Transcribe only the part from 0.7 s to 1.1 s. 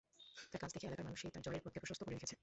দেখে এলাকার